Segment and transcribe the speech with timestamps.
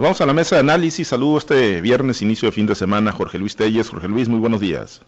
[0.00, 1.08] Vamos a la mesa de análisis.
[1.08, 3.90] Saludo este viernes, inicio de fin de semana, Jorge Luis Telles.
[3.90, 5.02] Jorge Luis, muy buenos días.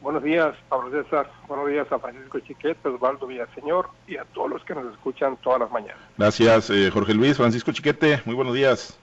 [0.00, 1.30] Buenos días, Pablo César.
[1.46, 5.60] Buenos días a Francisco Chiquete, Osvaldo Villaseñor y a todos los que nos escuchan todas
[5.60, 5.98] las mañanas.
[6.18, 7.36] Gracias, eh, Jorge Luis.
[7.36, 8.98] Francisco Chiquete, muy buenos días.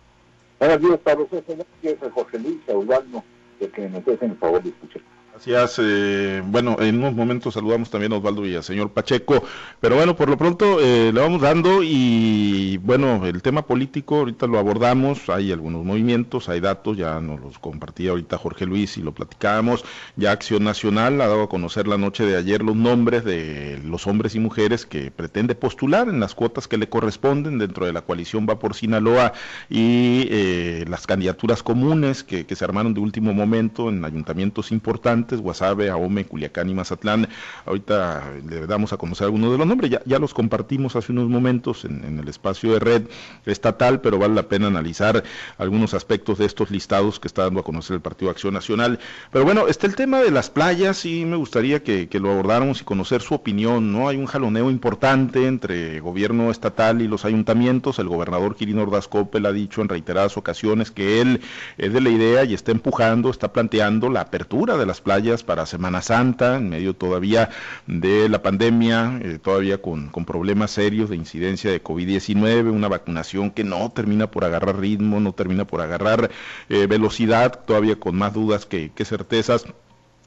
[0.60, 1.66] Buenos días, Pablo César.
[1.82, 3.24] Gracias a Jorge Luis, a Osvaldo,
[3.62, 5.02] de que nos hacen el favor de escuchar.
[5.34, 5.80] Gracias.
[5.82, 9.44] Eh, bueno, en unos momentos saludamos también a Osvaldo señor Pacheco,
[9.82, 14.46] pero bueno, por lo pronto eh, le vamos dando y bueno, el tema político ahorita
[14.46, 19.02] lo abordamos, hay algunos movimientos, hay datos, ya nos los compartía ahorita Jorge Luis y
[19.02, 19.84] lo platicábamos,
[20.18, 24.06] ya Acción Nacional ha dado a conocer la noche de ayer los nombres de los
[24.06, 28.02] hombres y mujeres que pretende postular en las cuotas que le corresponden dentro de la
[28.02, 29.34] coalición Va por Sinaloa
[29.68, 35.23] y eh, las candidaturas comunes que, que se armaron de último momento en ayuntamientos importantes
[35.32, 37.28] Guasave, Ahome, Culiacán y Mazatlán.
[37.66, 41.30] Ahorita le damos a conocer algunos de los nombres, ya, ya los compartimos hace unos
[41.30, 43.04] momentos en, el espacio de red
[43.46, 45.24] estatal, pero vale la pena analizar
[45.58, 49.00] algunos aspectos de estos listados que está dando a conocer el Partido Acción Nacional.
[49.32, 52.84] Pero bueno, está el tema de las playas y me gustaría que, lo abordáramos y
[52.86, 54.08] conocer su opinión, ¿no?
[54.08, 58.00] Hay un jaloneo importante entre gobierno estatal y los ayuntamientos.
[58.00, 61.42] El gobernador Quirino Ordaz Coppel ha dicho en reiteradas ocasiones que él
[61.78, 65.13] es de la idea y está empujando, está planteando la apertura de las playas
[65.46, 67.50] para Semana Santa, en medio todavía
[67.86, 73.64] de la pandemia, eh, todavía con, problemas serios de incidencia de COVID-19, una vacunación que
[73.64, 76.32] no termina por agarrar ritmo, no termina por agarrar
[76.70, 79.66] eh, velocidad, todavía con más dudas que certezas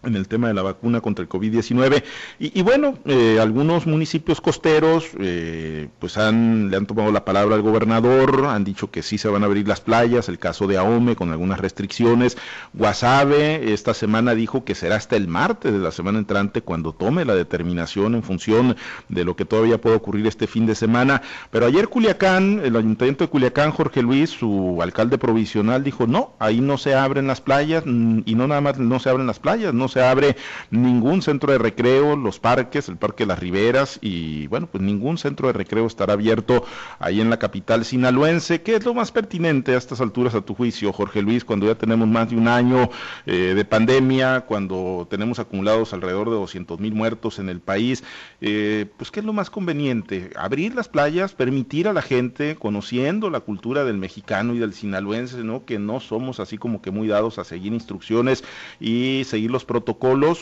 [0.07, 2.03] en el tema de la vacuna contra el COVID-19.
[2.39, 7.63] Y, bueno, eh, algunos municipios costeros eh, pues han, le han tomado la palabra al
[7.63, 11.17] gobernador, han dicho que sí se van a abrir las playas, el caso de Ahome
[11.17, 12.37] con algunas restricciones.
[12.73, 17.25] Guasave esta semana dijo que será hasta el martes de la semana entrante cuando tome
[17.25, 18.77] la determinación en función
[19.09, 21.23] de lo que todavía puede ocurrir este fin de semana.
[21.51, 26.61] Pero ayer Culiacán, el ayuntamiento de Culiacán, Jorge Luis, su alcalde provisional, dijo no, ahí
[26.61, 29.75] no se abren las playas mm, y no nada más no se abren las playas,
[29.75, 30.37] no abre
[30.71, 35.49] ningún centro de recreo, los parques, el Parque las Riberas y bueno, pues ningún centro
[35.49, 36.65] de recreo estará abierto
[36.99, 38.63] ahí en la capital sinaloense.
[38.63, 41.75] ¿Qué es lo más pertinente a estas alturas a tu juicio, Jorge Luis, cuando ya
[41.75, 42.91] tenemos más de un año
[43.27, 48.05] eh, de pandemia, cuando tenemos acumulados alrededor de 200 mil muertos en el país?
[48.41, 50.31] Eh, pues ¿qué es lo más conveniente?
[50.37, 55.39] Abrir las playas, permitir a la gente, conociendo la cultura del mexicano y del sinaloense,
[55.45, 55.65] ¿no?
[55.65, 58.45] que no somos así como que muy dados a seguir instrucciones
[58.81, 59.76] y seguir los protocolos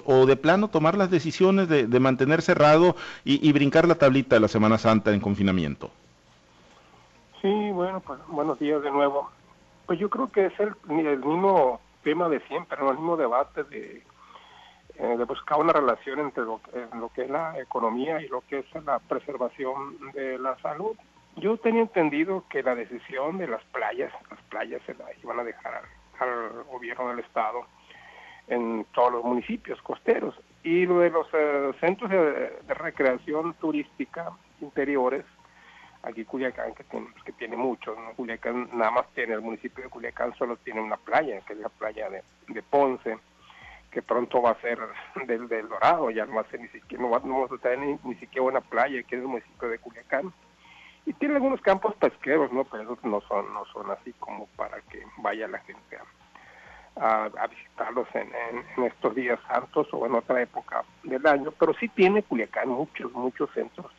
[0.04, 4.48] o de plano tomar las decisiones de, mantener cerrado y, brincar la tablita de la
[4.48, 5.90] Semana Santa en confinamiento?
[7.40, 9.30] Sí, bueno, pues buenos días de nuevo.
[9.86, 14.02] Pues yo creo que es el, mismo tema de siempre, el mismo debate de,
[14.96, 16.60] eh, de buscar una relación entre lo,
[16.98, 20.96] lo, que es la economía y lo que es la preservación de la salud.
[21.36, 25.44] Yo tenía entendido que la decisión de las playas, las playas se la iban a
[25.44, 25.82] dejar
[26.20, 27.66] al gobierno del Estado
[28.48, 30.34] en todos los municipios costeros.
[30.62, 35.24] Y lo de los eh, centros de, recreación turística interiores,
[36.02, 40.34] aquí Culiacán, que tiene, que tiene muchos, Culiacán nada más tiene, el municipio de Culiacán
[40.36, 43.18] solo tiene una playa, que es la playa de, de Ponce,
[43.90, 44.78] que pronto va a ser
[45.26, 47.98] del, del Dorado, ya no va a ser ni siquiera, no, va, no a tener
[48.02, 50.32] ni, siquiera una playa, que es el municipio de Culiacán.
[51.06, 52.64] Y tiene algunos campos pesqueros, ¿no?
[52.64, 56.04] Pero esos no son, no son así como para que vaya la gente a
[56.96, 62.22] a, visitarlos en, estos días santos o en otra época del año, pero sí tiene
[62.22, 63.90] Culiacán muchos, muchos centros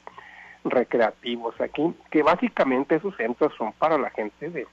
[0.63, 4.67] recreativos aquí, que básicamente esos centros son para la gente de,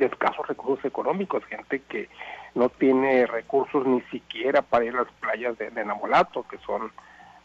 [0.00, 2.08] escasos recursos económicos, gente que
[2.54, 6.92] no tiene recursos ni siquiera para ir a las playas de, de Namolato, que son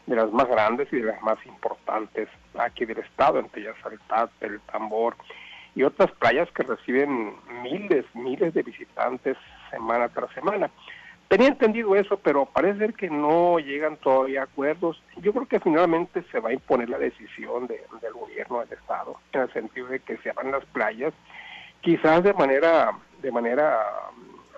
[0.06, 2.28] de las más grandes y de las más importantes
[2.58, 3.74] aquí del estado, entre el
[4.40, 5.16] el Tambor,
[5.74, 9.36] y otras playas que reciben miles, miles de visitantes
[9.70, 10.70] semana tras semana.
[11.28, 15.02] Tenía entendido eso, pero parece ser que no llegan todavía a acuerdos.
[15.16, 19.40] Yo creo que finalmente se va a imponer la decisión del gobierno del estado, en
[19.40, 21.12] el sentido de que se abran las playas,
[21.80, 23.80] quizás de manera de manera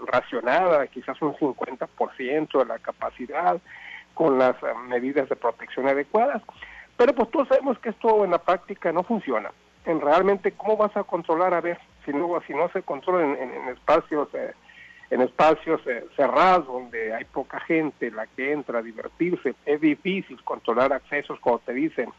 [0.07, 3.59] racionada, quizás un 50% de la capacidad,
[4.12, 6.43] con las eh, medidas de protección adecuadas.
[6.97, 9.53] Pero pues todos sabemos que esto en la práctica no funciona
[9.87, 13.69] en realmente cómo vas a controlar, a ver, si no, si no se controla en,
[13.69, 14.53] espacios eh,
[15.11, 20.43] en espacios eh, cerrados donde hay poca gente la que entra a divertirse, es difícil
[20.43, 22.11] controlar accesos cuando te dicen.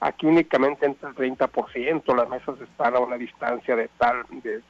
[0.00, 4.62] Aquí únicamente entra el 30%, las mesas están a una distancia de tal, de,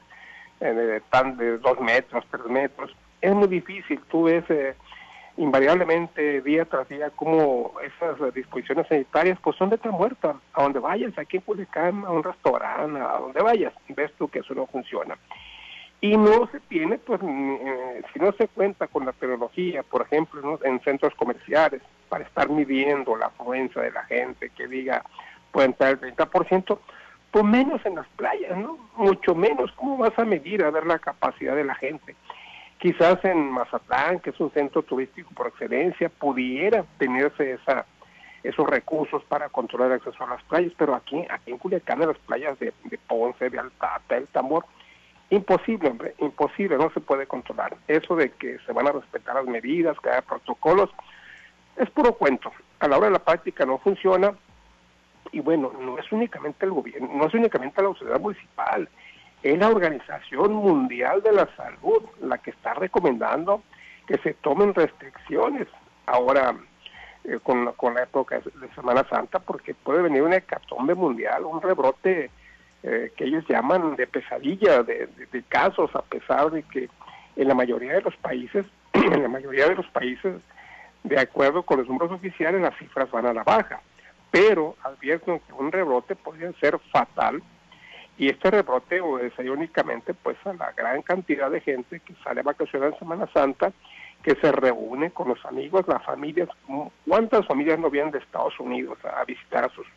[0.59, 1.01] eh, de,
[1.37, 4.43] de dos metros, tres metros, es muy difícil, tú ves
[5.37, 10.35] invariablemente día tras día como esas disposiciones sanitarias pues son de tan muerta.
[10.53, 14.39] A donde vayas, aquí en Culiacán, a un restaurante, a donde vayas, ves tú que
[14.39, 15.17] eso no funciona.
[16.03, 20.59] Y no se tiene, pues, eh, si no se cuenta con la tecnología, por ejemplo,
[20.63, 25.03] en centros comerciales, para estar midiendo la afluencia de la gente, que diga,
[25.51, 26.79] puede entrar el 30%,
[27.29, 28.77] pues menos en las playas, ¿no?
[28.97, 29.71] Mucho menos.
[29.73, 32.15] ¿Cómo vas a medir a ver la capacidad de la gente?
[32.81, 37.85] Quizás en Mazatlán, que es un centro turístico por excelencia, pudiera tenerse esa,
[38.41, 42.07] esos recursos para controlar el acceso a las playas, pero aquí, aquí en Culiacán, en
[42.07, 42.73] las playas de,
[43.07, 44.65] Ponce, de Altata, el Tambor,
[45.29, 47.77] imposible, hombre, imposible, no se puede controlar.
[47.87, 50.89] Eso de que se van a respetar las medidas, que haya protocolos,
[51.75, 52.51] es puro cuento.
[52.79, 54.33] A la hora de la práctica no funciona,
[55.31, 58.89] y bueno, no es únicamente el gobierno, no es únicamente la autoridad municipal,
[59.43, 63.63] es la Organización Mundial de la Salud la que está recomendando
[64.07, 65.67] que se tomen restricciones
[66.05, 66.55] ahora
[67.23, 72.31] eh, con, la época de Semana Santa, porque puede venir una hecatombe mundial, un rebrote
[72.83, 76.89] eh, que ellos llaman de pesadilla de, de, casos, a pesar de que
[77.35, 80.35] en la mayoría de los países, en la mayoría de los países,
[81.03, 83.81] de acuerdo con los números oficiales, las cifras van a la baja.
[84.31, 87.41] Pero advierten que un rebrote podría ser fatal
[88.21, 92.43] y este rebrote obedece únicamente pues a la gran cantidad de gente que sale a
[92.43, 93.73] vacacionar en Semana Santa,
[94.21, 96.47] que se reúne con los amigos, las familias,
[97.07, 99.87] cuántas familias no vienen de Estados Unidos a visitar a sus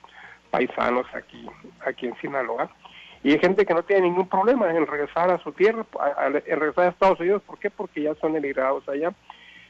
[0.50, 1.47] paisanos aquí,
[1.85, 2.71] aquí en Sinaloa,
[3.23, 5.85] y hay gente que no tiene ningún problema en regresar a su tierra,
[6.47, 7.69] en regresar a Estados Unidos, ¿por qué?
[7.69, 9.12] Porque ya son emigrados allá.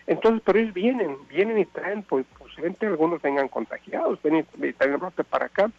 [0.07, 4.93] Entonces, pero ellos vienen, vienen y traen, pues posiblemente algunos vengan contagiados, vienen y traen
[4.93, 5.73] el brote para acá.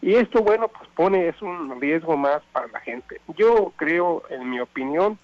[0.00, 3.20] Y esto, bueno, pues pone, es un riesgo más para la gente.
[3.36, 5.18] Yo creo, en mi opinión,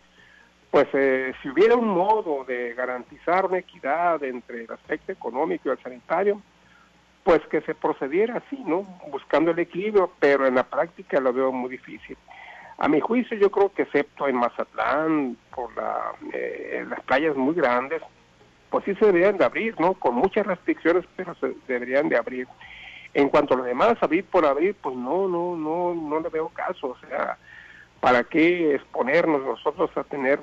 [0.70, 5.72] pues eh, si hubiera un modo de garantizar una equidad entre el aspecto económico y
[5.72, 6.42] el sanitario,
[7.22, 8.82] pues que se procediera así, ¿no?
[9.10, 12.16] Buscando el equilibrio, pero en la práctica lo veo muy difícil.
[12.76, 17.54] A mi juicio, yo creo que excepto en Mazatlán, por la, eh, las playas muy
[17.54, 18.02] grandes,
[18.68, 19.94] pues sí se deberían de abrir, ¿no?
[19.94, 22.48] Con muchas restricciones, pero se deberían de abrir.
[23.14, 26.48] En cuanto a lo demás, abrir por abrir, pues no, no, no, no le veo
[26.48, 26.88] caso.
[26.88, 27.38] O sea,
[28.00, 30.40] ¿para qué exponernos nosotros a tener,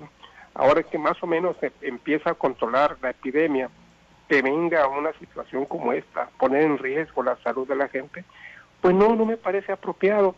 [0.54, 3.70] ahora que más o menos se empieza a controlar la epidemia,
[4.30, 8.24] que venga una situación como esta, poner en riesgo la salud de la gente?
[8.80, 10.36] Pues no, no me parece apropiado.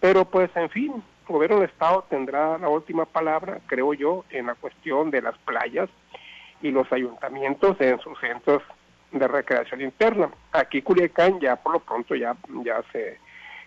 [0.00, 0.92] Pero pues, en fin,
[1.28, 5.36] el gobierno del Estado tendrá la última palabra, creo yo, en la cuestión de las
[5.38, 5.88] playas
[6.60, 8.62] y los ayuntamientos en sus centros
[9.12, 10.30] de recreación interna.
[10.52, 13.18] Aquí Culiacán ya por lo pronto ya, ya se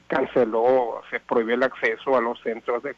[0.07, 2.93] canceló, se prohibió el acceso a los centros de,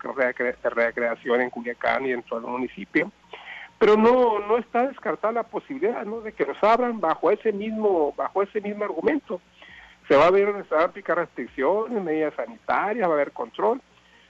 [0.64, 3.12] recreación en Culiacán y en todo el municipio.
[3.78, 6.22] Pero no, no está descartada la posibilidad ¿no?
[6.22, 9.42] de que nos abran bajo ese mismo, bajo ese mismo argumento.
[10.08, 13.82] Se va a ver, se van a aplicar restricciones, medidas sanitarias, va a haber control.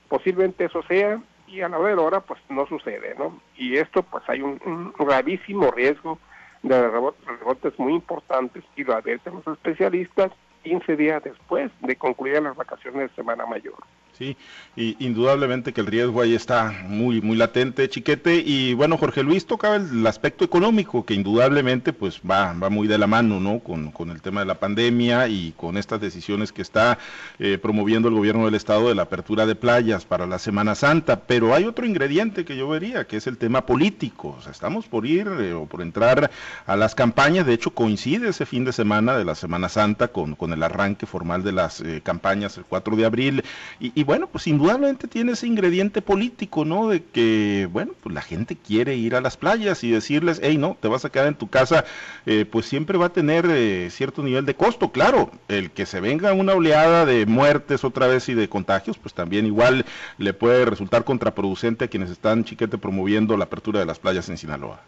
[0.07, 3.39] Posiblemente eso sea y a la hora de pues no sucede, ¿no?
[3.55, 6.19] Y esto pues hay un, gravísimo riesgo
[6.63, 10.31] de rebotes muy importantes y lo advierten los especialistas
[10.63, 13.75] 15 días después de concluir las vacaciones de Semana Mayor.
[14.17, 14.37] Sí,
[14.77, 18.37] y indudablemente que el riesgo ahí está muy, muy latente, chiquete.
[18.37, 22.97] Y bueno, Jorge Luis tocaba el, aspecto económico, que indudablemente pues va, va muy de
[22.97, 23.59] la mano, ¿no?
[23.59, 26.97] Con, con el tema de la pandemia y con estas decisiones que está
[27.39, 31.19] eh, promoviendo el gobierno del estado de la apertura de playas para la Semana Santa.
[31.27, 34.37] Pero hay otro ingrediente que yo vería, que es el tema político.
[34.39, 36.31] O sea, estamos por ir eh, o por entrar
[36.65, 37.45] a las campañas.
[37.45, 41.05] De hecho, coincide ese fin de semana de la Semana Santa con, con el arranque
[41.05, 43.43] formal de las eh, campañas el 4 de abril.
[43.81, 46.87] y bueno, pues indudablemente tiene ese ingrediente político, ¿no?
[46.89, 50.77] De que, bueno, pues la gente quiere ir a las playas y decirles, hey, no,
[50.79, 51.85] te vas a quedar en tu casa,
[52.25, 54.91] eh, pues siempre va a tener eh, cierto nivel de costo.
[54.91, 59.13] Claro, el que se venga una oleada de muertes otra vez y de contagios, pues
[59.13, 59.85] también igual
[60.17, 64.37] le puede resultar contraproducente a quienes están, chiquete, promoviendo la apertura de las playas en
[64.37, 64.79] Sinaloa.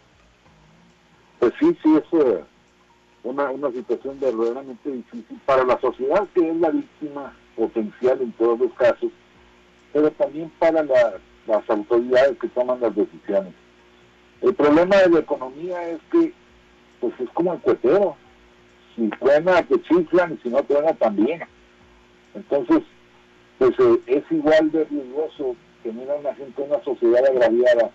[1.40, 2.44] Pues sí, sí, es eh,
[3.24, 8.60] una, una situación verdaderamente difícil para la sociedad que es la víctima potencial en todos
[8.60, 9.12] los casos,
[9.92, 13.54] pero también para las autoridades que toman las decisiones.
[14.42, 16.32] El problema de la economía es que
[17.02, 18.16] pues es como el cuetero,
[18.96, 21.42] si truena te chiflan y si no truena también.
[22.34, 22.82] Entonces,
[23.58, 27.92] pues eh, es igual de riesgoso tener a una gente, una sociedad agraviada,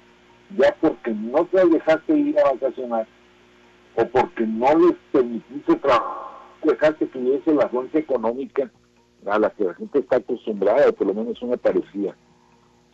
[0.57, 3.07] ya porque no te dejaste ir a vacacionar
[3.97, 8.71] o porque no les permitiste trabajar, dejaste que tuviese la fuente económica
[9.27, 12.17] a la que la gente está acostumbrada, por lo menos una parecía.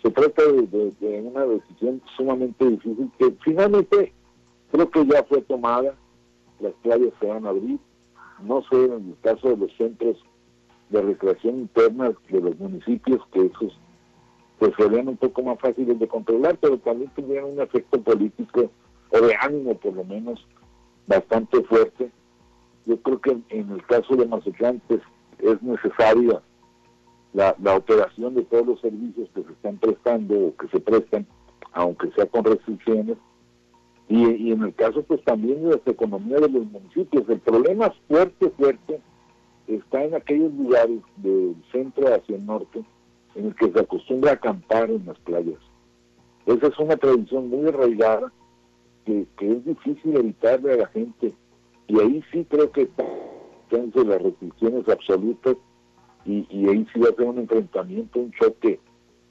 [0.03, 4.13] Se trata de, una decisión sumamente difícil que finalmente
[4.71, 5.95] Creo que ya fue tomada,
[6.61, 7.79] las playas se van a abrir,
[8.43, 10.17] no sé en el caso de los centros
[10.91, 13.79] de recreación interna de los municipios, que esos
[14.59, 18.71] pues serían un poco más fáciles de controlar, pero también tendrían un efecto político
[19.11, 20.45] o de ánimo por lo menos
[21.07, 22.11] bastante fuerte.
[22.85, 25.01] Yo creo que en, el caso de Mazatlán pues,
[25.41, 26.43] es necesaria
[27.33, 31.27] la, la operación de todos los servicios que se están prestando o que se prestan,
[31.73, 33.17] aunque sea con restricciones,
[34.09, 37.29] y, en el caso pues también de la economía de los municipios.
[37.29, 39.01] El problema fuerte, fuerte,
[39.67, 42.83] está en aquellos lugares del centro hacia el norte
[43.35, 45.61] en el que se acostumbra a acampar en las playas.
[46.47, 48.33] Esa es una tradición muy arraigada
[49.05, 51.35] que, es difícil evitarle a la gente.
[51.87, 52.89] Y ahí sí creo que
[53.71, 55.57] las restricciones absolutas
[56.25, 58.79] y, ahí sí va a ser un enfrentamiento, un choque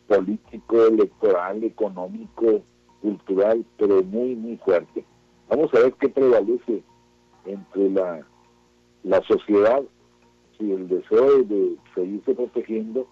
[0.08, 2.62] político, electoral, económico,
[3.02, 5.06] cultural, pero muy, muy fuerte.
[5.50, 6.82] Vamos a ver qué prevalece
[7.46, 8.26] entre la,
[9.04, 9.84] la sociedad
[10.60, 13.08] y el deseo de seguirse protegiendo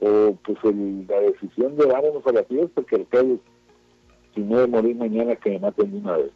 [0.00, 3.40] o pues la decisión de vámonos a la fiesta que el
[4.34, 6.30] si no de morir mañana que me maten de una vez.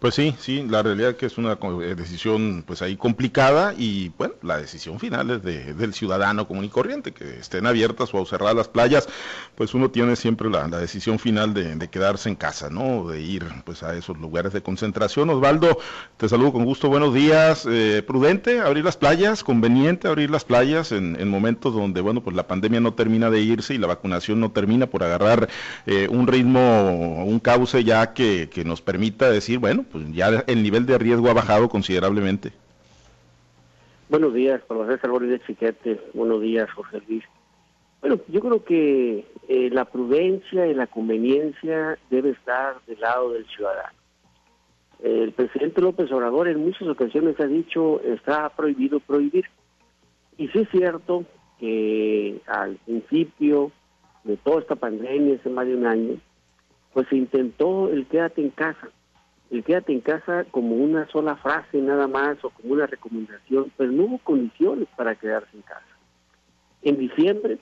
[0.00, 4.08] Pues sí, sí, la realidad es que es una eh, decisión pues ahí complicada y
[4.16, 8.24] bueno, la decisión final es de, del ciudadano común y corriente, que estén abiertas o
[8.24, 9.10] cerradas las playas,
[9.56, 13.08] pues uno tiene siempre la, decisión final de, quedarse en casa, ¿no?
[13.08, 15.28] De ir pues a esos lugares de concentración.
[15.28, 15.78] Osvaldo,
[16.16, 17.66] te saludo con gusto, buenos días.
[17.70, 22.46] Eh, prudente abrir las playas, conveniente abrir las playas en, momentos donde, bueno, pues la
[22.46, 25.50] pandemia no termina de irse y la vacunación no termina por agarrar
[25.84, 30.62] eh, un ritmo, un cauce ya que, que nos permita decir, bueno, pues ya el
[30.62, 32.52] nivel de riesgo ha bajado considerablemente.
[34.08, 36.00] Buenos días, Juan César de Chiquete.
[36.14, 37.24] Buenos días, Jorge Luis.
[38.00, 43.46] Bueno, yo creo que eh, la prudencia y la conveniencia debe estar del lado del
[43.46, 43.94] ciudadano.
[45.02, 49.46] El presidente López Obrador en muchas ocasiones ha dicho está prohibido prohibir.
[50.36, 51.24] Y sí es cierto
[51.58, 53.70] que al principio
[54.24, 56.16] de toda esta pandemia, hace más de un año,
[56.92, 58.88] pues se intentó el quédate en casa
[59.50, 63.90] el quédate en casa como una sola frase nada más o como una recomendación, pero
[63.90, 65.84] no hubo condiciones para quedarse en casa.
[66.82, 67.58] En diciembre,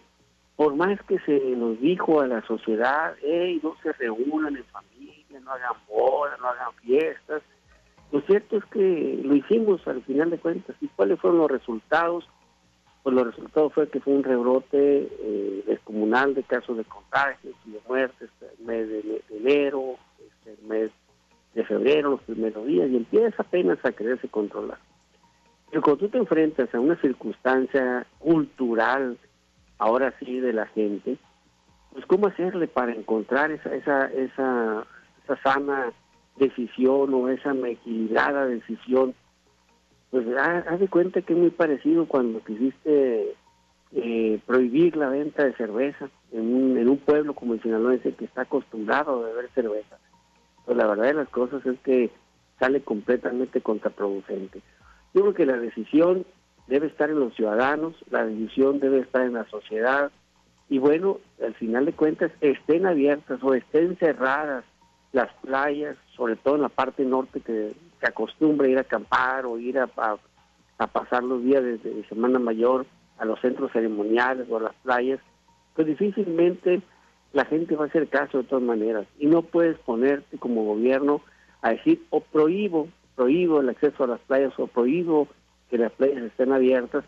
[0.56, 5.40] por más que se nos dijo a la sociedad, hey, no se reúnan en familia,
[5.40, 7.42] no hagan bodas, no hagan fiestas,
[8.10, 10.76] lo cierto es que lo hicimos al final de cuentas.
[10.80, 12.26] ¿Y cuáles fueron los resultados?
[13.02, 17.72] Pues los resultados fue que fue un rebrote eh, descomunal de casos de contagios y
[17.72, 20.90] de muertes el mes de, enero, este, el mes
[21.54, 24.78] de febrero, los primeros días, y empieza apenas a quererse controlar.
[25.70, 29.18] Pero cuando tú te enfrentas a una circunstancia cultural,
[29.78, 31.18] ahora sí, de la gente,
[31.92, 34.86] pues cómo hacerle para encontrar esa, esa, esa,
[35.24, 35.92] esa sana
[36.36, 39.14] decisión o esa equilibrada decisión.
[40.10, 43.34] Pues haz de cuenta que es muy parecido cuando quisiste
[43.92, 48.24] eh, prohibir la venta de cerveza en un, en un pueblo como el sinaloense que
[48.24, 49.98] está acostumbrado a beber cerveza
[50.68, 52.10] pues la verdad de las cosas es que
[52.60, 54.60] sale completamente contraproducente.
[55.14, 56.26] Yo creo que la decisión
[56.66, 60.12] debe estar en los ciudadanos, la decisión debe estar en la sociedad
[60.68, 64.62] y bueno, al final de cuentas estén abiertas o estén cerradas
[65.12, 69.58] las playas, sobre todo en la parte norte que se acostumbra ir a acampar o
[69.58, 69.86] ir a,
[70.86, 72.84] pasar los días de, de, Semana Mayor
[73.16, 75.18] a los centros ceremoniales o a las playas,
[75.74, 76.82] pues difícilmente
[77.32, 81.20] la gente va a hacer caso de todas maneras y no puedes ponerte como gobierno
[81.60, 85.28] a decir o prohíbo, prohíbo el acceso a las playas o prohíbo
[85.70, 87.04] que las playas estén abiertas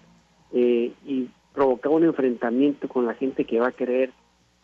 [0.53, 4.13] eh, y provocar un enfrentamiento con la gente que va a querer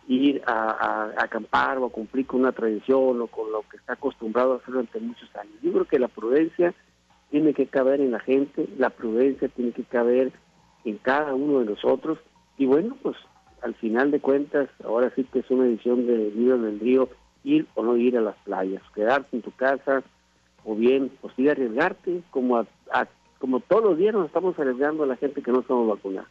[0.08, 4.52] ir a, acampar o a cumplir con una tradición o con lo que está acostumbrado
[4.52, 5.54] a hacer durante muchos años.
[5.62, 6.74] Yo creo que la prudencia
[7.30, 10.32] tiene que caber en la gente, la prudencia tiene que caber
[10.84, 12.18] en cada uno de nosotros
[12.56, 13.16] y bueno, pues
[13.62, 17.08] al final de cuentas, ahora sí que es una edición de Libro del Río,
[17.44, 20.02] ir o no ir a las playas, quedarte en tu casa,
[20.64, 22.66] o bien, pues ir a arriesgarte, como,
[23.38, 26.28] como todos los días nos estamos arriesgando a la gente que no estamos vacunados.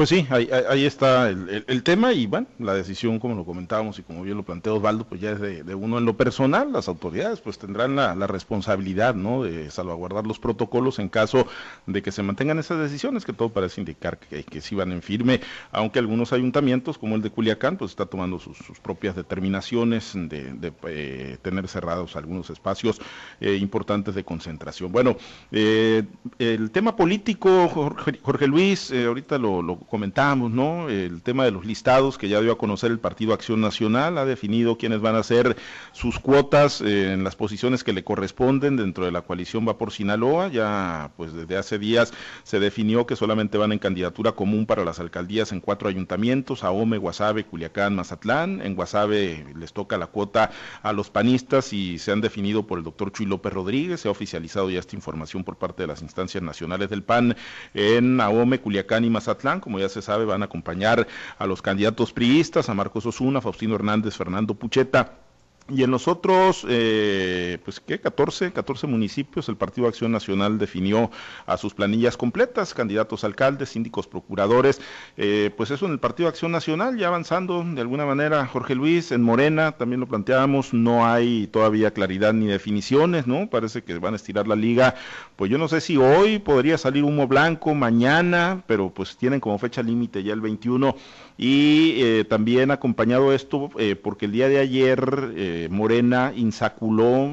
[0.00, 4.22] Pues sí, ahí, está el, tema y bueno, la decisión, como lo comentábamos y como
[4.22, 7.58] bien lo planteó Osvaldo, pues ya es de, uno en lo personal, las autoridades pues
[7.58, 9.42] tendrán la, responsabilidad, ¿no?
[9.42, 11.46] De salvaguardar los protocolos en caso
[11.86, 15.42] de que se mantengan esas decisiones, que todo parece indicar que, sí van en firme,
[15.70, 21.36] aunque algunos ayuntamientos, como el de Culiacán, pues está tomando sus, propias determinaciones de, eh,
[21.42, 23.02] tener cerrados algunos espacios
[23.42, 24.92] eh, importantes de concentración.
[24.92, 25.18] Bueno,
[25.52, 26.04] eh,
[26.38, 30.88] el tema político, Jorge, Luis, ahorita lo comentábamos, ¿no?
[30.88, 34.24] El tema de los listados que ya dio a conocer el Partido Acción Nacional, ha
[34.24, 35.56] definido quiénes van a ser
[35.92, 39.92] sus cuotas eh, en las posiciones que le corresponden dentro de la coalición Va por
[39.92, 40.48] Sinaloa.
[40.48, 42.12] Ya, pues desde hace días
[42.44, 46.98] se definió que solamente van en candidatura común para las alcaldías en cuatro ayuntamientos, Ahome,
[46.98, 48.62] Guasave, Culiacán, Mazatlán.
[48.62, 50.50] En Guasave les toca la cuota
[50.82, 54.00] a los panistas y se han definido por el doctor Chuy López Rodríguez.
[54.00, 57.36] Se ha oficializado ya esta información por parte de las instancias nacionales del PAN
[57.74, 59.60] en Ahome, Culiacán y Mazatlán.
[59.60, 61.06] Como ya se sabe, van a acompañar
[61.38, 65.29] a los candidatos priistas, a Marcos Osuna, Faustino Hernández, Fernando Pucheta
[65.70, 68.00] y en los otros, eh, pues, ¿qué?
[68.00, 71.10] 14, 14 municipios, el Partido Acción Nacional definió
[71.46, 74.80] a sus planillas completas, candidatos alcaldes, síndicos, procuradores.
[75.16, 79.12] Eh, pues eso en el Partido Acción Nacional, ya avanzando de alguna manera, Jorge Luis,
[79.12, 83.48] en Morena, también lo planteábamos, no hay todavía claridad ni definiciones, ¿no?
[83.48, 84.94] Parece que van a estirar la liga.
[85.36, 89.58] Pues yo no sé si hoy podría salir humo blanco, mañana, pero pues tienen como
[89.58, 90.94] fecha límite ya el 21
[91.38, 97.30] y eh, también acompañado esto eh, porque el día de ayer eh, Morena insaculó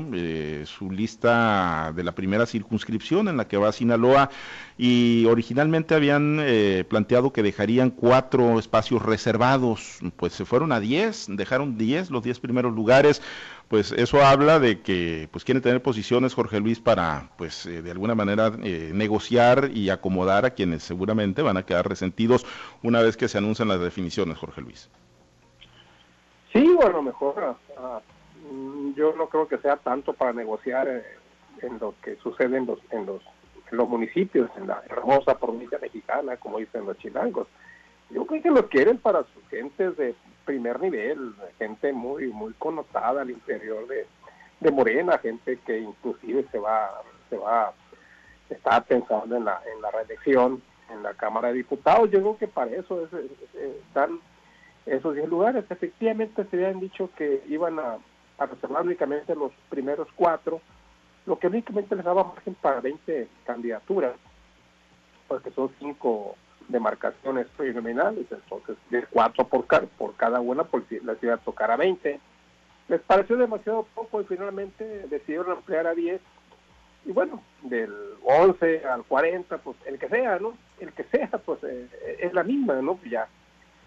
[0.65, 4.29] su lista de la primera circunscripción en la que va Sinaloa
[4.77, 6.41] y originalmente habían
[6.87, 12.39] planteado que dejarían cuatro espacios reservados, pues se fueron a diez, dejaron diez, los diez
[12.39, 13.21] primeros lugares
[13.67, 17.91] pues eso habla de que pues quieren tener posiciones Jorge Luis para pues eh, de
[17.91, 22.45] alguna manera eh, negociar y acomodar a quienes seguramente van a quedar resentidos
[22.81, 24.89] una vez que se anuncian las definiciones Jorge Luis.
[26.53, 27.57] Sí, bueno, mejor
[28.95, 31.03] yo no creo que sea tanto para negociar eh,
[31.61, 33.21] en lo que sucede en los en los
[33.71, 37.47] en los municipios, en la hermosa provincia mexicana, como dicen los chilangos.
[38.09, 43.21] Yo creo que lo quieren para sus gentes de primer nivel, gente muy muy connotada
[43.21, 44.05] al interior de,
[44.71, 46.89] Morena, gente que inclusive se va
[47.29, 47.73] se va
[48.49, 52.09] está pensando en la en la reelección en la Cámara de Diputados.
[52.11, 53.07] Yo creo que para eso
[53.53, 54.19] están
[54.85, 55.65] esos 10 lugares.
[55.69, 57.97] Efectivamente se habían dicho que iban a,
[58.37, 60.61] a reservar únicamente los primeros cuatro,
[61.25, 64.13] lo que únicamente les daba margen para 20 candidaturas,
[65.27, 66.35] porque son cinco
[66.67, 71.71] demarcaciones plurinominales, entonces de cuatro por, por cada una, por si les iba a tocar
[71.71, 72.19] a 20.
[72.89, 76.21] Les pareció demasiado poco y finalmente decidieron ampliar a 10.
[77.05, 80.53] Y bueno, del 11 al 40, pues el que sea, ¿no?
[80.79, 81.87] El que sea, pues eh,
[82.19, 82.99] es la misma, ¿no?
[83.09, 83.27] Ya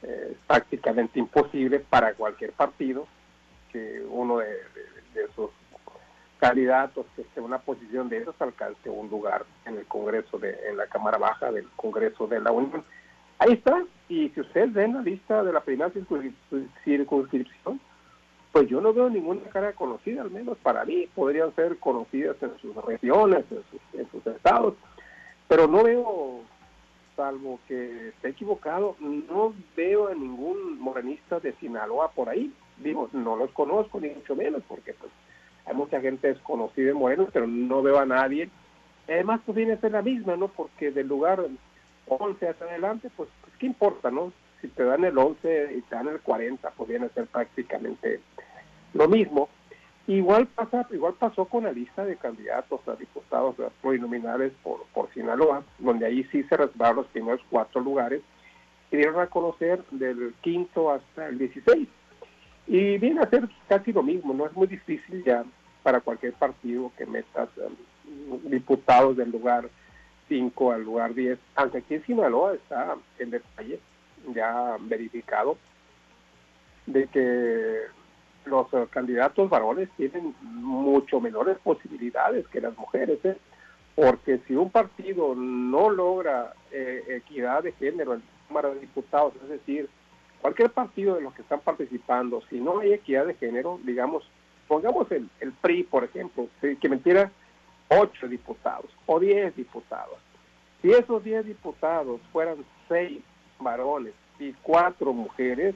[0.03, 3.07] eh, es prácticamente imposible para cualquier partido
[3.72, 5.50] que uno de, de, de sus
[6.38, 10.56] candidatos que esté en una posición de esos alcance un lugar en el Congreso, de,
[10.68, 12.83] en la Cámara Baja del Congreso de la Unión.
[13.38, 15.90] Ahí está, y si ustedes ven la lista de la primera
[16.85, 17.80] circunscripción,
[18.52, 22.56] pues yo no veo ninguna cara conocida, al menos para mí, podrían ser conocidas en
[22.59, 24.74] sus regiones, en sus, en sus estados,
[25.46, 26.40] pero no veo,
[27.16, 32.52] salvo que esté equivocado, no veo a ningún morenista de Sinaloa por ahí.
[32.83, 35.12] Digo, no los conozco, ni mucho menos, porque pues
[35.66, 38.51] hay mucha gente desconocida en Moreno, pero no veo a nadie.
[39.07, 40.49] Además, pues viene a ser la misma, ¿no?
[40.49, 41.45] Porque del lugar
[42.07, 44.33] 11 hacia adelante, pues, pues, ¿qué importa, no?
[44.61, 48.21] Si te dan el 11 y te dan el 40, pues viene a ser prácticamente
[48.95, 49.49] lo mismo.
[50.07, 55.62] Igual pasa, igual pasó con la lista de candidatos a diputados plurinominales por, por Sinaloa,
[55.79, 58.23] donde ahí sí se reservaron los primeros cuatro lugares
[58.90, 61.88] y dieron a conocer del quinto hasta el 16.
[62.66, 65.44] Y viene a ser casi lo mismo, no es muy difícil ya
[65.83, 69.68] para cualquier partido que metas um, diputados del lugar
[70.29, 73.81] 5 al lugar 10, aunque aquí en Sinaloa está en detalle
[74.35, 75.57] ya verificado
[76.87, 77.81] de que
[78.44, 83.37] los uh, candidatos varones tienen mucho menores posibilidades que las mujeres, ¿eh?
[83.94, 89.35] porque si un partido no logra eh, equidad de género en la Cámara de Diputados,
[89.42, 89.88] es decir,
[90.40, 94.29] cualquier partido de los que están participando, si no hay equidad de género, digamos,
[94.68, 97.31] pongamos el, el PRI, por ejemplo, que metiera
[97.88, 100.18] ocho diputados o diez diputados.
[100.81, 102.57] Si esos diez diputados fueran
[102.88, 103.20] seis
[103.59, 105.74] varones y cuatro mujeres,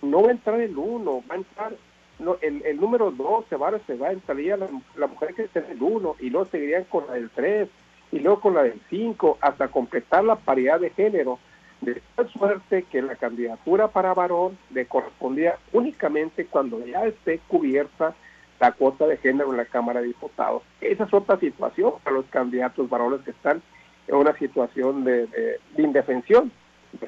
[0.00, 1.72] no va a entrar el uno, va a entrar
[2.18, 5.42] no, el, el número dos se va, se va a entrar la, la mujer que
[5.42, 7.68] está en el uno y luego seguirían con la del tres
[8.12, 11.38] y luego con la del cinco hasta completar la paridad de género
[11.84, 18.14] de tal suerte que la candidatura para varón le correspondía únicamente cuando ya esté cubierta
[18.60, 20.62] la cuota de género en la Cámara de Diputados.
[20.80, 23.62] Esa es otra situación para los candidatos varones que están
[24.06, 26.50] en una situación de, de, indefensión.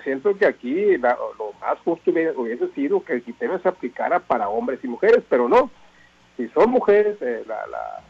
[0.02, 4.80] Siento que aquí lo más justo hubiese, sido que el criterio se aplicara para hombres
[4.82, 5.70] y mujeres, pero no.
[6.36, 8.02] Si son mujeres, eh, la, la,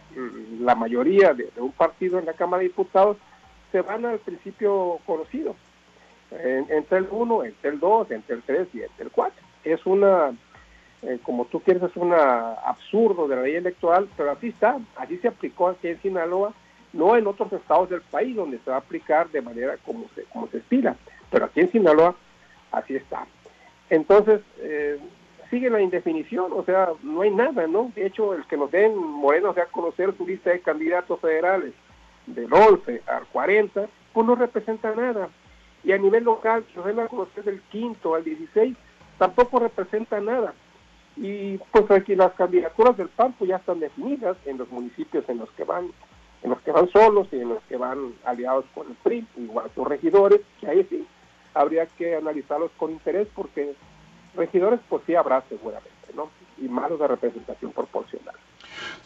[0.61, 3.18] la, mayoría de, de un partido en la Cámara de Diputados
[3.70, 5.55] se van al principio conocido
[6.30, 9.44] entre el 1, entre el 2, entre el 3 y entre el 4.
[9.64, 10.32] Es una,
[11.02, 15.18] eh, como tú quieres, es un absurdo de la ley electoral, pero así está, así
[15.18, 16.52] se aplicó aquí en Sinaloa,
[16.92, 20.24] no en otros estados del país donde se va a aplicar de manera como se,
[20.24, 20.96] como se estila,
[21.30, 22.14] pero aquí en Sinaloa
[22.72, 23.26] así está.
[23.90, 24.98] Entonces, eh,
[25.50, 27.92] sigue la indefinición, o sea, no hay nada, ¿no?
[27.94, 31.72] De hecho, el que nos den Moreno, sea, conocer su lista de candidatos federales
[32.26, 35.28] del 11 al 40, pues no representa nada.
[35.87, 38.77] Y a nivel local, si nos a conocer del quinto al 16,
[39.18, 40.53] tampoco representa nada.
[41.16, 45.38] Y pues aquí las candidaturas del PAN pues, ya están definidas en los municipios en
[45.38, 45.92] los que van
[46.42, 49.70] en los que van solos y en los que van aliados con el PRI, igual
[49.75, 51.07] sus regidores, que ahí sí
[51.55, 53.75] habría que analizarlos con interés porque
[54.35, 56.31] regidores pues sí habrá seguramente, ¿no?
[56.59, 58.35] Y malos de representación proporcional.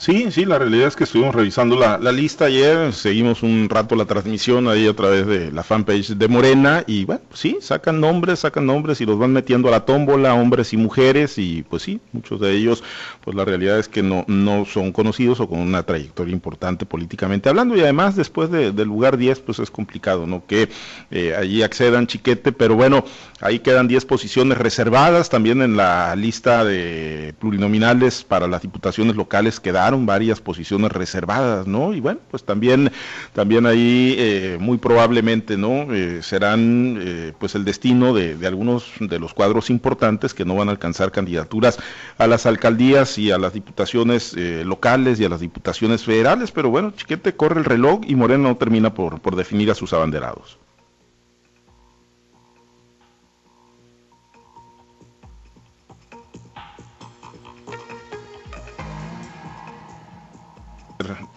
[0.01, 4.07] Sí, sí, la realidad es que estuvimos revisando la, lista ayer, seguimos un rato la
[4.07, 8.65] transmisión ahí a través de la fanpage de Morena y bueno, sí, sacan nombres, sacan
[8.65, 12.41] nombres y los van metiendo a la tómbola, hombres y mujeres y pues sí, muchos
[12.41, 12.83] de ellos,
[13.23, 17.51] pues la realidad es que no, no son conocidos o con una trayectoria importante políticamente
[17.51, 20.47] hablando y además después del lugar 10 pues es complicado, ¿no?
[20.47, 20.71] Que
[21.11, 23.05] eh, allí accedan chiquete, pero bueno,
[23.43, 29.60] ahí quedan 10 posiciones reservadas también en la lista de plurinominales para las diputaciones locales
[29.61, 31.95] quedaron varias posiciones reservadas, ¿no?
[31.95, 32.91] Y bueno, pues también,
[33.33, 35.93] también ahí eh, muy probablemente, ¿no?
[35.95, 40.69] Eh, serán eh, pues el destino de, algunos de los cuadros importantes que no van
[40.69, 41.79] a alcanzar candidaturas
[42.19, 46.93] a las alcaldías y a las diputaciones locales y a las diputaciones federales, pero bueno,
[46.93, 50.59] Chiquete corre el reloj y Moreno no termina por definir a sus abanderados.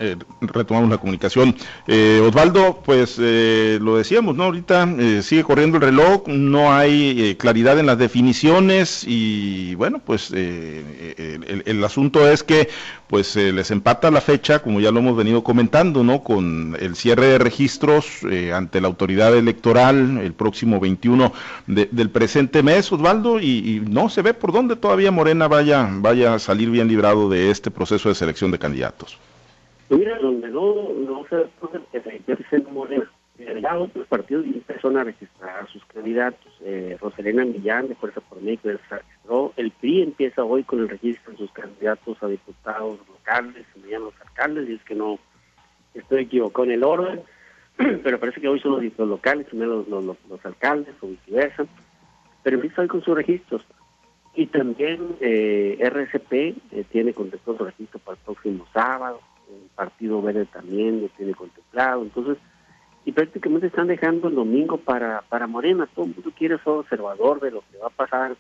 [0.04, 1.56] Eh, retomamos la comunicación.
[1.88, 4.44] Eh, Osvaldo, pues eh, lo decíamos, ¿no?
[4.44, 4.86] Ahorita
[5.22, 12.30] sigue corriendo el reloj, no hay claridad en las definiciones y bueno, pues el, asunto
[12.30, 12.68] es que
[13.08, 16.22] pues les empata la fecha, como ya lo hemos venido comentando, ¿no?
[16.22, 18.06] Con el cierre de registros
[18.54, 21.32] ante la autoridad electoral el próximo 21
[21.68, 26.34] del presente mes, Osvaldo, y, y, no se ve por dónde todavía Morena vaya, vaya
[26.34, 29.18] a salir bien librado de este proceso de selección de candidatos.
[29.98, 31.46] Mira, donde no, no se
[31.92, 36.52] que se Morena, ya otros partidos empezaron a registrar sus candidatos.
[36.62, 39.54] Eh, Roselena Millán, de Fuerza por México, registró.
[39.56, 44.06] El PRI empieza hoy con el registro de sus candidatos a diputados locales, se llaman
[44.06, 45.20] los alcaldes, y es que no
[45.94, 47.22] estoy equivocado en el orden,
[48.04, 51.66] pero parece que hoy son los diputados locales, primero los, los, alcaldes o viceversa.
[52.42, 53.64] Pero empieza hoy con sus registros.
[54.36, 56.56] Y también eh, RCP eh,
[56.92, 59.20] tiene contestado su registro para el próximo sábado
[59.54, 62.38] el Partido Verde también lo tiene contemplado, entonces,
[63.06, 67.40] y prácticamente están dejando el domingo para, para Morena, todo el mundo quiere ser observador
[67.40, 68.36] de lo que va a pasar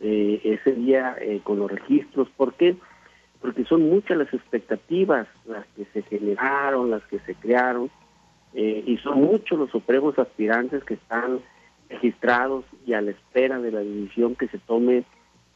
[0.00, 2.76] eh, ese día eh, con los registros, ¿por qué?
[3.40, 7.90] Porque son muchas las expectativas, las que se generaron, las que se crearon,
[8.54, 11.40] eh, y son muchos los supremos aspirantes que están
[11.88, 15.04] registrados y a la espera de la decisión que se tome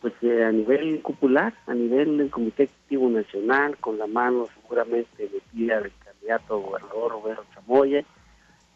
[0.04, 5.30] pues eh, a nivel popular, a nivel del Comité Ejecutivo Nacional, con la mano seguramente
[5.32, 8.04] metida del candidato gobernador Roberto Chamoya,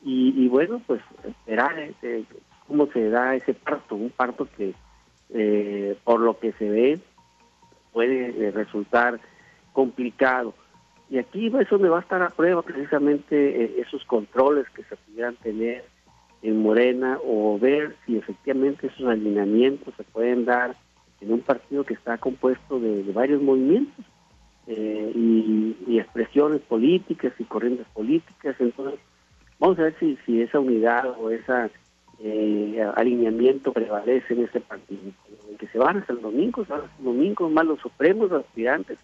[0.01, 2.25] y, bueno, pues esperar este,
[2.67, 4.73] cómo se da ese parto, un parto que
[5.35, 6.99] eh, por lo que se ve
[7.93, 9.21] puede eh, resultar
[9.75, 10.55] complicado.
[11.11, 15.37] Y aquí es donde va a estar a prueba precisamente esos controles que se pudieran
[15.37, 15.85] tener
[16.41, 20.75] en Morena o ver si efectivamente esos alineamientos se pueden dar
[21.21, 24.05] en un partido que está compuesto de, varios movimientos
[24.67, 28.57] eh, y, expresiones políticas y corrientes políticas.
[28.61, 29.01] Entonces,
[29.59, 31.71] vamos a ver si, si esa unidad o ese
[32.21, 35.13] eh, alineamiento prevalece en ese partido.
[35.59, 38.99] que se van hasta el domingo, se van hasta el domingo, más los supremos aspirantes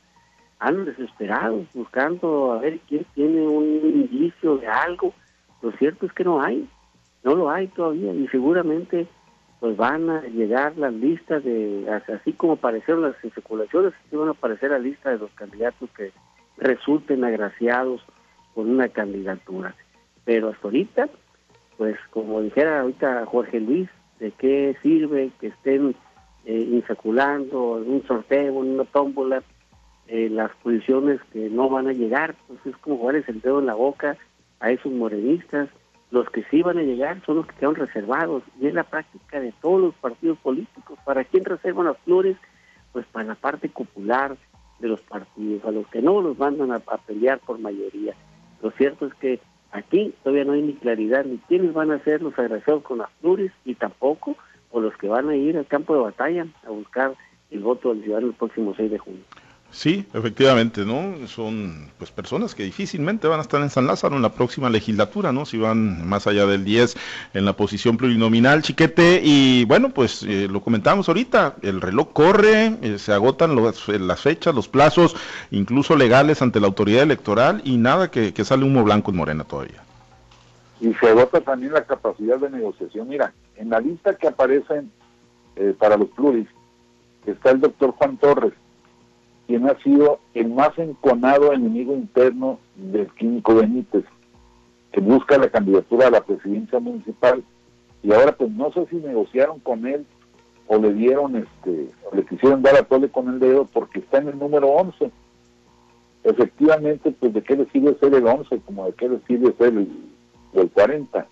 [0.58, 5.12] han desesperado buscando a ver quién tiene un indicio de algo.
[5.60, 6.68] Lo cierto es que no hay,
[7.22, 9.06] no lo hay todavía y seguramente
[9.60, 14.32] pues van a llegar las listas de, así como aparecieron las especulaciones, así van a
[14.32, 16.12] aparecer la lista de los candidatos que
[16.58, 18.02] resulten agraciados
[18.54, 19.74] con una candidatura.
[20.24, 21.08] Pero hasta ahorita,
[21.76, 23.88] pues como dijera ahorita Jorge Luis,
[24.20, 25.94] ¿de qué sirve que estén
[26.44, 29.42] eh, insaculando en un sorteo, en una tómbola,
[30.06, 32.34] eh, las posiciones que no van a llegar?
[32.46, 34.16] Pues es como jugarles el dedo en la boca
[34.60, 35.68] a esos morenistas
[36.14, 39.40] los que sí van a llegar son los que quedan reservados y es la práctica
[39.40, 40.96] de todos los partidos políticos.
[41.04, 42.36] ¿Para quién reservan las flores?
[42.92, 44.36] Pues para la parte popular
[44.78, 48.14] de los partidos, a los que no los mandan a, pelear por mayoría.
[48.62, 49.40] Lo cierto es que
[49.72, 53.10] Aquí todavía no hay ni claridad ni quiénes van a ser los agraciados con las
[53.20, 54.36] pluris y tampoco
[54.70, 57.16] o los que van a ir al campo de batalla a buscar
[57.50, 59.24] el voto del ciudadano el próximo 6 de junio.
[59.74, 61.26] Sí, efectivamente, ¿no?
[61.26, 65.32] Son pues personas que difícilmente van a estar en San Lázaro en la próxima legislatura,
[65.32, 65.44] ¿no?
[65.46, 66.94] Si van más allá del 10
[67.34, 72.76] en la posición plurinominal, chiquete, y bueno, pues eh, lo comentamos ahorita, el reloj corre,
[72.82, 75.16] eh, se agotan eh, las fechas, los plazos,
[75.50, 79.42] incluso legales ante la autoridad electoral, y nada que, que sale humo blanco en Morena
[79.42, 79.82] todavía.
[80.80, 83.08] Y se agota también la capacidad de negociación.
[83.08, 84.92] Mira, en la lista que aparecen
[85.78, 86.46] para los pluris
[87.26, 88.52] está el doctor Juan Torres,
[89.46, 94.04] quien ha sido el más enconado enemigo interno del Químico Benítez,
[94.92, 97.42] que busca la candidatura a la presidencia municipal.
[98.02, 100.06] Y ahora pues no sé si negociaron con él
[100.66, 104.18] o le dieron, este, o le quisieron dar a tole con el dedo porque está
[104.18, 105.10] en el número 11.
[106.24, 109.74] Efectivamente, pues de qué le sirve ser el 11, como de qué le sirve ser
[109.74, 109.88] el,
[110.54, 111.26] el 40.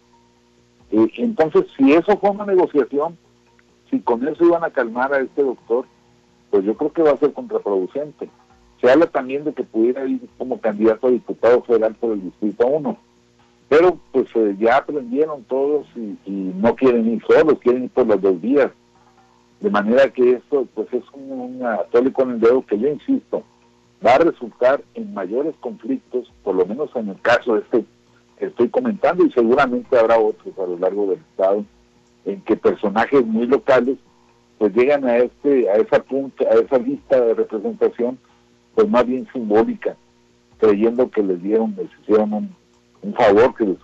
[0.90, 3.16] Eh, entonces, si eso fue una negociación,
[3.90, 5.86] si con eso iban a calmar a este doctor,
[6.52, 8.28] pues yo creo que va a ser contraproducente.
[8.78, 12.66] Se habla también de que pudiera ir como candidato a diputado federal por el Distrito
[12.66, 12.98] 1,
[13.70, 18.20] pero pues eh, ya aprendieron todos y, no quieren ir solos, quieren ir por las
[18.20, 18.70] dos vías.
[19.60, 23.42] De manera que esto pues es un, un con el dedo que yo insisto,
[24.04, 27.86] va a resultar en mayores conflictos, por lo menos en el caso este
[28.38, 31.64] que estoy comentando, y seguramente habrá otros a lo largo del Estado,
[32.26, 33.96] en que personajes muy locales
[34.62, 38.16] pues llegan a este a esa punta, a esa lista de representación
[38.76, 39.96] pues más bien simbólica
[40.58, 42.32] creyendo que les dieron les hicieron
[43.02, 43.78] un, favor que les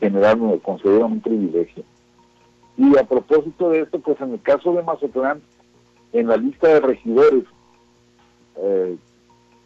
[0.00, 1.82] generaron les concedieron un privilegio.
[2.76, 5.40] Y a propósito de esto pues en el caso de Mazatlán
[6.12, 7.44] en la lista de regidores
[8.56, 8.98] eh,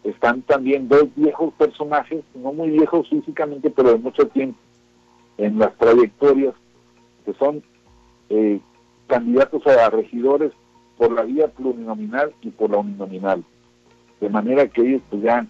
[0.04, 4.60] están también dos viejos personajes no muy viejos físicamente pero de mucho tiempo
[5.38, 6.54] en las trayectorias
[7.24, 7.64] que son
[8.30, 8.60] eh,
[9.06, 10.52] candidatos a regidores
[10.96, 13.44] por la vía plurinominal y por la uninominal.
[14.20, 15.46] De manera que ellos pues ya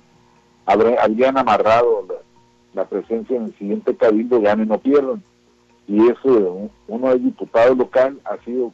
[0.66, 2.06] habrían amarrado
[2.74, 5.22] la, presencia en el siguiente cabildo, ganen o pierdan.
[5.86, 8.72] Y eso, uno es diputado local, ha sido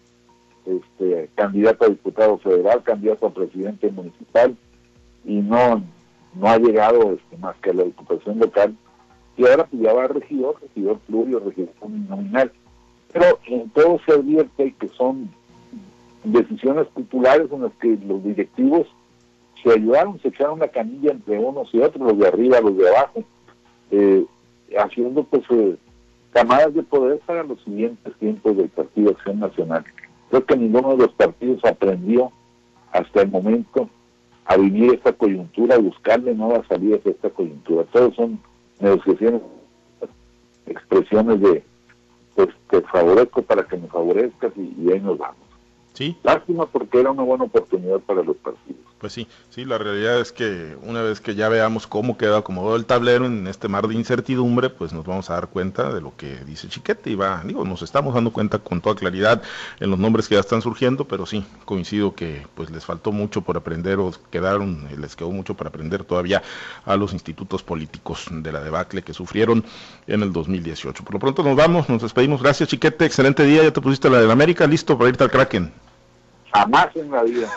[0.66, 4.56] este, candidato a diputado federal, candidato a presidente municipal,
[5.24, 5.82] y no,
[6.34, 8.76] no ha llegado este, más que a la diputación local.
[9.36, 12.52] Y ahora pues ya va regidor, regidor plurio, regidor uninominal.
[13.12, 15.30] Pero en todo se advierte que son
[16.24, 18.86] decisiones populares en las que los directivos
[19.62, 22.88] se ayudaron, se echaron la canilla entre unos y otros, los de arriba, los de
[22.88, 23.24] abajo,
[23.90, 24.24] eh,
[24.78, 25.76] haciendo pues eh,
[26.32, 29.84] camadas de poder para los siguientes tiempos del Partido Acción Nacional.
[30.30, 32.30] Creo que ninguno de los partidos aprendió
[32.92, 33.88] hasta el momento
[34.44, 37.84] a vivir esta coyuntura, a buscarle nuevas salidas a esta coyuntura.
[37.84, 38.38] Todos son
[38.80, 39.42] negociaciones,
[40.66, 41.62] expresiones de
[42.38, 45.42] pues te favorezco para que me favorezcas y, ahí nos vamos.
[45.94, 46.16] Sí.
[46.22, 48.80] Lástima porque era una buena oportunidad para los partidos.
[48.98, 52.74] Pues sí, sí, la realidad es que una vez que ya veamos cómo queda acomodado
[52.74, 56.16] el tablero en este mar de incertidumbre, pues nos vamos a dar cuenta de lo
[56.16, 59.40] que dice Chiquete y va, digo, nos estamos dando cuenta con toda claridad
[59.78, 63.42] en los nombres que ya están surgiendo, pero sí, coincido que pues les faltó mucho
[63.42, 66.42] por aprender o quedaron, les quedó mucho por aprender todavía
[66.84, 69.64] a los institutos políticos de la debacle que sufrieron
[70.08, 71.04] en el 2018.
[71.04, 72.42] Por lo pronto nos vamos, nos despedimos.
[72.42, 75.87] Gracias Chiquete, excelente día, ya te pusiste la de América, listo para irte al Kraken.
[76.52, 77.48] Jamás en la vida.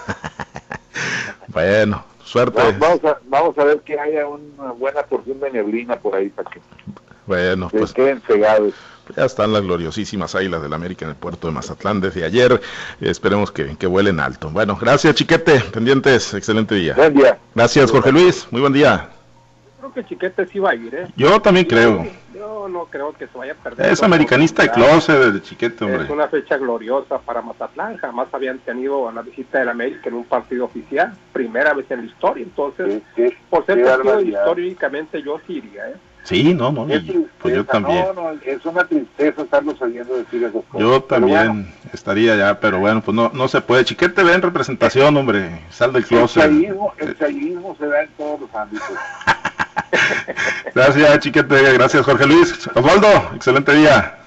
[1.48, 2.62] bueno, suerte.
[2.78, 6.50] Vamos a, vamos a ver que haya una buena porción de neblina por ahí para
[6.50, 6.60] que
[7.26, 8.74] bueno, pues queden cegados.
[9.16, 12.62] Ya están las gloriosísimas águilas del América en el puerto de Mazatlán desde ayer.
[13.00, 14.50] Esperemos que, que vuelen alto.
[14.50, 16.94] Bueno, gracias Chiquete, pendientes, excelente día.
[16.96, 17.38] Buen día.
[17.56, 19.10] Gracias Jorge Luis, muy buen día.
[19.92, 21.08] Creo que Chiquete sí va a ir, ¿eh?
[21.16, 22.06] Yo también creo
[22.68, 23.92] no creo que se vaya a perder.
[23.92, 26.04] Es americanista de closet de chiquete, hombre.
[26.04, 27.98] Es una fecha gloriosa para Mazatlán.
[27.98, 31.14] Jamás habían tenido la visita del América en un partido oficial.
[31.34, 32.44] Primera vez en la historia.
[32.44, 33.02] Entonces,
[33.50, 35.96] por ser partido históricamente, yo sí iría, ¿eh?
[36.24, 38.06] Sí, no, no, pues yo también.
[38.14, 40.64] No, no, es una tristeza estarnos saliendo decir eso.
[40.78, 43.86] Yo también estaría ya, pero bueno, pues no, no se puede.
[43.86, 46.44] Chiquete ve en representación, hombre, sal del closet.
[46.44, 48.88] El el se da en todos los ámbitos.
[50.76, 51.74] gracias, chiquete.
[51.74, 52.70] Gracias, Jorge Luis.
[52.76, 54.22] Osvaldo, excelente día.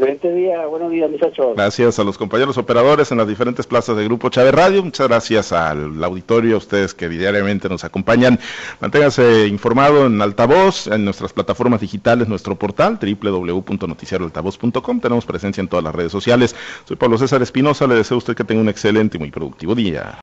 [0.00, 1.54] Excelente día, buenos días, muchachos.
[1.56, 4.82] Gracias a los compañeros operadores en las diferentes plazas de Grupo Chávez Radio.
[4.82, 8.38] Muchas gracias al auditorio, a ustedes que diariamente nos acompañan.
[8.80, 15.00] Manténgase informado en altavoz, en nuestras plataformas digitales, nuestro portal www.noticiaroaltavoz.com.
[15.00, 16.56] Tenemos presencia en todas las redes sociales.
[16.86, 17.86] Soy Pablo César Espinosa.
[17.86, 20.18] Le deseo a usted que tenga un excelente y muy productivo día.